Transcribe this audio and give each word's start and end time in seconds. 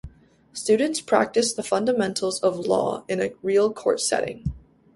Students 0.53 0.99
practice 0.99 1.53
the 1.53 1.61
fundamentals 1.61 2.39
of 2.39 2.57
law 2.57 3.05
in 3.07 3.21
a 3.21 3.33
real 3.43 3.71
court 3.71 3.99
setting. 3.99 4.51